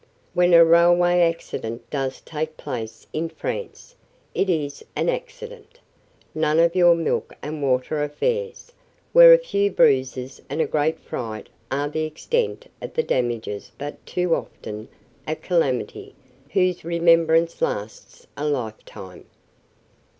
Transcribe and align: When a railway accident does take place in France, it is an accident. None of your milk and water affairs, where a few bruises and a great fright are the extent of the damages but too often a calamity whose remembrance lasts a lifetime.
When 0.33 0.51
a 0.55 0.65
railway 0.65 1.19
accident 1.21 1.87
does 1.91 2.21
take 2.21 2.57
place 2.57 3.05
in 3.13 3.29
France, 3.29 3.93
it 4.33 4.49
is 4.49 4.83
an 4.95 5.09
accident. 5.09 5.79
None 6.33 6.57
of 6.57 6.75
your 6.75 6.95
milk 6.95 7.35
and 7.43 7.61
water 7.61 8.01
affairs, 8.03 8.71
where 9.13 9.31
a 9.31 9.37
few 9.37 9.69
bruises 9.69 10.41
and 10.49 10.59
a 10.59 10.65
great 10.65 10.99
fright 10.99 11.49
are 11.69 11.87
the 11.87 12.03
extent 12.05 12.65
of 12.81 12.95
the 12.95 13.03
damages 13.03 13.71
but 13.77 14.03
too 14.07 14.33
often 14.33 14.87
a 15.27 15.35
calamity 15.35 16.15
whose 16.49 16.83
remembrance 16.83 17.61
lasts 17.61 18.25
a 18.35 18.43
lifetime. 18.47 19.25